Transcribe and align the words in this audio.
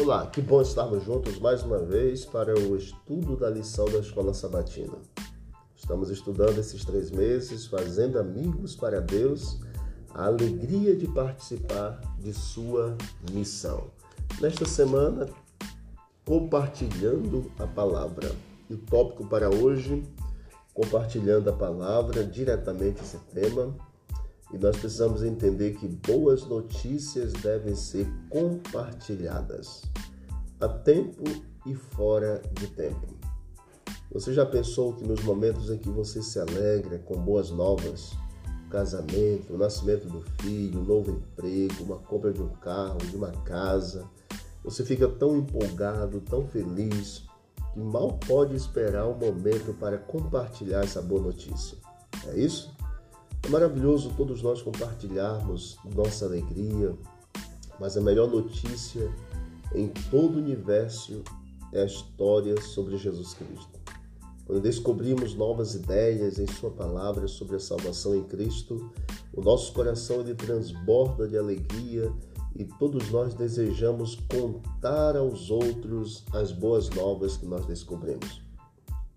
Olá, 0.00 0.28
que 0.28 0.40
bom 0.40 0.62
estarmos 0.62 1.02
juntos 1.02 1.40
mais 1.40 1.64
uma 1.64 1.80
vez 1.80 2.24
para 2.24 2.56
o 2.56 2.76
estudo 2.76 3.36
da 3.36 3.50
lição 3.50 3.84
da 3.86 3.98
Escola 3.98 4.32
Sabatina. 4.32 4.96
Estamos 5.74 6.08
estudando 6.08 6.56
esses 6.56 6.84
três 6.84 7.10
meses, 7.10 7.66
fazendo 7.66 8.16
amigos 8.16 8.76
para 8.76 9.00
Deus, 9.00 9.58
a 10.14 10.26
alegria 10.26 10.94
de 10.94 11.08
participar 11.08 12.00
de 12.20 12.32
sua 12.32 12.96
missão. 13.32 13.90
Nesta 14.40 14.64
semana, 14.66 15.28
compartilhando 16.24 17.50
a 17.58 17.66
palavra. 17.66 18.30
E 18.70 18.74
o 18.74 18.78
tópico 18.78 19.26
para 19.26 19.50
hoje, 19.50 20.04
compartilhando 20.72 21.50
a 21.50 21.52
palavra, 21.52 22.22
diretamente 22.22 23.02
esse 23.02 23.18
tema, 23.34 23.74
e 24.52 24.58
nós 24.58 24.76
precisamos 24.76 25.22
entender 25.22 25.74
que 25.74 25.86
boas 25.86 26.46
notícias 26.46 27.32
devem 27.34 27.74
ser 27.74 28.08
compartilhadas 28.30 29.82
a 30.60 30.68
tempo 30.68 31.22
e 31.66 31.74
fora 31.74 32.42
de 32.52 32.66
tempo. 32.68 33.16
Você 34.10 34.32
já 34.32 34.46
pensou 34.46 34.94
que 34.94 35.06
nos 35.06 35.22
momentos 35.22 35.70
em 35.70 35.76
que 35.76 35.90
você 35.90 36.22
se 36.22 36.40
alegra 36.40 36.98
com 36.98 37.14
boas 37.20 37.50
novas, 37.50 38.12
casamento, 38.70 39.52
o 39.52 39.58
nascimento 39.58 40.08
do 40.08 40.22
filho, 40.40 40.80
um 40.80 40.84
novo 40.84 41.10
emprego, 41.10 41.84
uma 41.84 41.98
compra 41.98 42.32
de 42.32 42.42
um 42.42 42.48
carro, 42.48 42.98
de 42.98 43.16
uma 43.16 43.32
casa, 43.42 44.08
você 44.64 44.84
fica 44.84 45.06
tão 45.08 45.36
empolgado, 45.36 46.20
tão 46.22 46.46
feliz, 46.46 47.24
que 47.72 47.80
mal 47.80 48.18
pode 48.26 48.56
esperar 48.56 49.06
o 49.06 49.12
um 49.12 49.18
momento 49.18 49.74
para 49.74 49.98
compartilhar 49.98 50.84
essa 50.84 51.02
boa 51.02 51.20
notícia. 51.20 51.76
É 52.26 52.38
isso? 52.38 52.74
É 53.42 53.48
maravilhoso 53.48 54.12
todos 54.16 54.42
nós 54.42 54.60
compartilharmos 54.60 55.78
nossa 55.94 56.26
alegria, 56.26 56.94
mas 57.80 57.96
a 57.96 58.00
melhor 58.00 58.28
notícia 58.28 59.10
em 59.74 59.88
todo 60.10 60.36
o 60.36 60.38
universo 60.38 61.22
é 61.72 61.82
a 61.82 61.86
história 61.86 62.60
sobre 62.60 62.96
Jesus 62.96 63.34
Cristo. 63.34 63.78
Quando 64.46 64.62
descobrimos 64.62 65.34
novas 65.34 65.74
ideias 65.74 66.38
em 66.38 66.46
Sua 66.46 66.70
palavra 66.70 67.28
sobre 67.28 67.56
a 67.56 67.60
salvação 67.60 68.14
em 68.14 68.24
Cristo, 68.24 68.90
o 69.34 69.42
nosso 69.42 69.72
coração 69.72 70.20
ele 70.20 70.34
transborda 70.34 71.28
de 71.28 71.36
alegria 71.36 72.10
e 72.56 72.64
todos 72.64 73.10
nós 73.10 73.34
desejamos 73.34 74.16
contar 74.32 75.16
aos 75.16 75.50
outros 75.50 76.24
as 76.32 76.50
boas 76.50 76.88
novas 76.90 77.36
que 77.36 77.46
nós 77.46 77.66
descobrimos. 77.66 78.42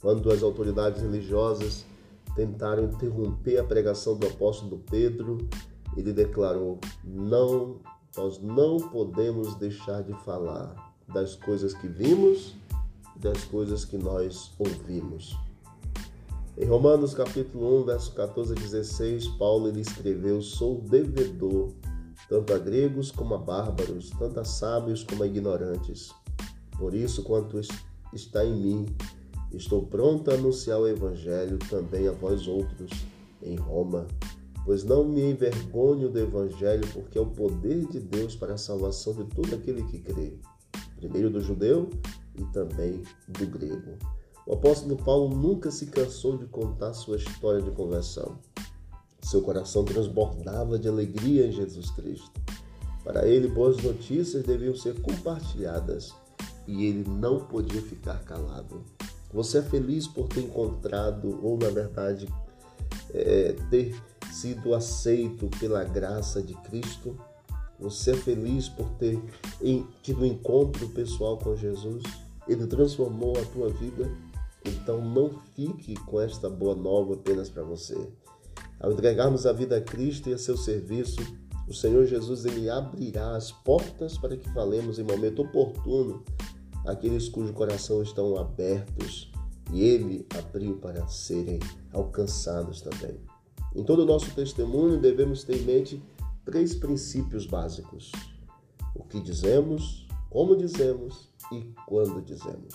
Quando 0.00 0.30
as 0.30 0.42
autoridades 0.42 1.02
religiosas 1.02 1.84
tentaram 2.36 2.84
interromper 2.84 3.58
a 3.58 3.64
pregação 3.64 4.16
do 4.16 4.26
apóstolo 4.26 4.82
Pedro, 4.88 5.38
ele 5.96 6.12
declarou: 6.12 6.78
Não, 7.02 7.80
nós 8.16 8.40
não 8.40 8.76
podemos 8.76 9.56
deixar 9.56 10.02
de 10.02 10.12
falar 10.22 10.94
das 11.08 11.34
coisas 11.34 11.74
que 11.74 11.88
vimos 11.88 12.54
e 13.16 13.18
das 13.18 13.42
coisas 13.44 13.84
que 13.84 13.96
nós 13.96 14.52
ouvimos. 14.58 15.36
Em 16.58 16.66
Romanos 16.66 17.14
capítulo 17.14 17.82
1, 17.82 17.84
verso 17.84 18.12
14 18.12 18.52
a 18.52 18.54
16, 18.54 19.26
Paulo 19.38 19.68
ele 19.68 19.80
escreveu: 19.80 20.40
Sou 20.40 20.80
devedor 20.82 21.72
tanto 22.28 22.52
a 22.52 22.58
gregos 22.58 23.10
como 23.10 23.34
a 23.34 23.38
bárbaros, 23.38 24.10
tanto 24.18 24.40
a 24.40 24.44
sábios 24.44 25.04
como 25.04 25.22
a 25.22 25.26
ignorantes. 25.26 26.12
Por 26.78 26.94
isso, 26.94 27.22
quanto 27.22 27.60
está 28.12 28.44
em 28.44 28.54
mim, 28.54 28.86
Estou 29.52 29.82
pronto 29.86 30.30
a 30.30 30.34
anunciar 30.34 30.80
o 30.80 30.88
Evangelho 30.88 31.58
também 31.70 32.08
a 32.08 32.12
vós 32.12 32.46
outros 32.46 32.90
em 33.42 33.56
Roma, 33.56 34.06
pois 34.64 34.82
não 34.84 35.04
me 35.04 35.22
envergonho 35.22 36.10
do 36.10 36.18
Evangelho, 36.18 36.86
porque 36.92 37.16
é 37.16 37.20
o 37.20 37.26
poder 37.26 37.86
de 37.86 38.00
Deus 38.00 38.34
para 38.34 38.54
a 38.54 38.58
salvação 38.58 39.14
de 39.14 39.24
todo 39.24 39.54
aquele 39.54 39.84
que 39.84 40.00
crê, 40.00 40.34
primeiro 40.96 41.30
do 41.30 41.40
judeu 41.40 41.88
e 42.34 42.44
também 42.52 43.02
do 43.28 43.46
grego. 43.46 43.96
O 44.46 44.54
apóstolo 44.54 44.96
Paulo 44.96 45.34
nunca 45.34 45.70
se 45.70 45.86
cansou 45.86 46.36
de 46.36 46.46
contar 46.46 46.92
sua 46.92 47.16
história 47.16 47.60
de 47.60 47.70
conversão. 47.70 48.38
Seu 49.20 49.42
coração 49.42 49.84
transbordava 49.84 50.78
de 50.78 50.88
alegria 50.88 51.46
em 51.46 51.52
Jesus 51.52 51.90
Cristo. 51.90 52.30
Para 53.02 53.26
ele, 53.26 53.48
boas 53.48 53.76
notícias 53.82 54.44
deviam 54.44 54.74
ser 54.76 55.00
compartilhadas 55.00 56.14
e 56.66 56.84
ele 56.84 57.08
não 57.08 57.44
podia 57.44 57.82
ficar 57.82 58.22
calado. 58.24 58.84
Você 59.36 59.58
é 59.58 59.62
feliz 59.62 60.08
por 60.08 60.28
ter 60.28 60.40
encontrado, 60.40 61.38
ou 61.44 61.58
na 61.58 61.68
verdade, 61.68 62.26
é, 63.12 63.54
ter 63.68 63.94
sido 64.32 64.74
aceito 64.74 65.50
pela 65.60 65.84
graça 65.84 66.42
de 66.42 66.54
Cristo? 66.62 67.14
Você 67.78 68.12
é 68.12 68.16
feliz 68.16 68.70
por 68.70 68.88
ter 68.92 69.22
tido 70.02 70.22
um 70.22 70.24
encontro 70.24 70.88
pessoal 70.88 71.36
com 71.36 71.54
Jesus? 71.54 72.02
Ele 72.48 72.66
transformou 72.66 73.34
a 73.38 73.44
tua 73.52 73.68
vida? 73.68 74.10
Então 74.64 75.04
não 75.04 75.38
fique 75.54 75.92
com 76.06 76.18
esta 76.18 76.48
boa 76.48 76.74
nova 76.74 77.12
apenas 77.12 77.50
para 77.50 77.62
você. 77.62 78.08
Ao 78.80 78.90
entregarmos 78.90 79.44
a 79.44 79.52
vida 79.52 79.76
a 79.76 79.82
Cristo 79.82 80.30
e 80.30 80.32
a 80.32 80.38
seu 80.38 80.56
serviço, 80.56 81.20
o 81.68 81.74
Senhor 81.74 82.06
Jesus 82.06 82.46
ele 82.46 82.70
abrirá 82.70 83.36
as 83.36 83.52
portas 83.52 84.16
para 84.16 84.34
que 84.34 84.48
falemos 84.54 84.98
em 84.98 85.02
momento 85.02 85.42
oportuno 85.42 86.24
aqueles 86.84 87.28
cujos 87.28 87.52
corações 87.52 88.08
estão 88.08 88.36
abertos 88.36 89.30
e 89.72 89.82
ele 89.82 90.26
abriu 90.38 90.76
para 90.76 91.06
serem 91.08 91.58
alcançados 91.92 92.80
também. 92.80 93.18
Em 93.74 93.84
todo 93.84 94.02
o 94.02 94.06
nosso 94.06 94.30
testemunho, 94.34 95.00
devemos 95.00 95.44
ter 95.44 95.58
em 95.60 95.64
mente 95.64 96.02
três 96.44 96.74
princípios 96.74 97.46
básicos: 97.46 98.12
o 98.94 99.02
que 99.02 99.20
dizemos, 99.20 100.06
como 100.30 100.56
dizemos 100.56 101.28
e 101.52 101.72
quando 101.86 102.22
dizemos. 102.22 102.74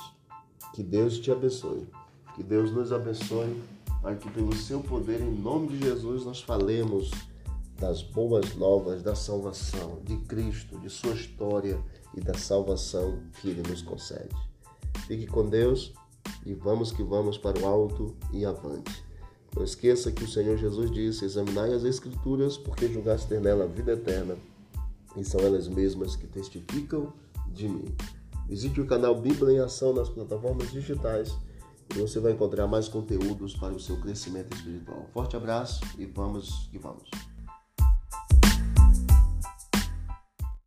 Que 0.73 0.83
Deus 0.83 1.19
te 1.19 1.31
abençoe, 1.31 1.87
que 2.35 2.43
Deus 2.43 2.71
nos 2.71 2.91
abençoe, 2.91 3.61
para 4.01 4.15
que 4.15 4.29
pelo 4.31 4.55
seu 4.55 4.81
poder, 4.81 5.21
em 5.21 5.31
nome 5.31 5.67
de 5.69 5.79
Jesus, 5.79 6.25
nós 6.25 6.41
falemos 6.41 7.11
das 7.81 8.03
boas 8.03 8.55
novas 8.55 9.01
da 9.01 9.15
salvação 9.15 9.99
de 10.05 10.15
Cristo, 10.17 10.77
de 10.77 10.87
sua 10.87 11.13
história 11.13 11.83
e 12.15 12.21
da 12.21 12.35
salvação 12.35 13.19
que 13.41 13.49
ele 13.49 13.67
nos 13.67 13.81
concede. 13.81 14.35
Fique 15.07 15.25
com 15.25 15.49
Deus 15.49 15.91
e 16.45 16.53
vamos 16.53 16.91
que 16.91 17.01
vamos 17.01 17.39
para 17.39 17.59
o 17.59 17.65
alto 17.65 18.15
e 18.31 18.45
avante. 18.45 19.03
Não 19.55 19.63
esqueça 19.63 20.11
que 20.11 20.23
o 20.23 20.27
Senhor 20.27 20.57
Jesus 20.57 20.91
disse: 20.91 21.25
Examinai 21.25 21.73
as 21.73 21.83
Escrituras, 21.83 22.55
porque 22.55 22.87
julgaste 22.87 23.27
ter 23.27 23.41
nela 23.41 23.63
a 23.63 23.67
vida 23.67 23.93
eterna, 23.93 24.37
e 25.17 25.25
são 25.25 25.41
elas 25.41 25.67
mesmas 25.67 26.15
que 26.15 26.27
testificam 26.27 27.11
de 27.47 27.67
mim. 27.67 27.93
Visite 28.47 28.79
o 28.79 28.85
canal 28.85 29.19
Bíblia 29.19 29.55
em 29.55 29.59
Ação 29.59 29.91
nas 29.91 30.07
plataformas 30.07 30.71
digitais 30.71 31.35
e 31.89 31.99
você 31.99 32.19
vai 32.19 32.31
encontrar 32.31 32.67
mais 32.67 32.87
conteúdos 32.87 33.55
para 33.55 33.73
o 33.73 33.79
seu 33.79 33.97
crescimento 33.99 34.55
espiritual. 34.55 35.07
Forte 35.11 35.35
abraço 35.35 35.81
e 35.97 36.05
vamos 36.05 36.69
que 36.71 36.77
vamos. 36.77 37.09